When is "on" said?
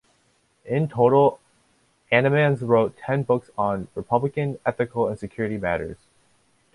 3.55-3.87